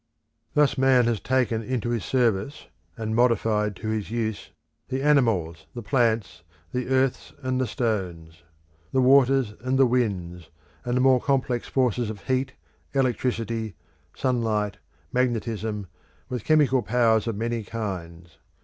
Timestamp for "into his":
1.61-2.03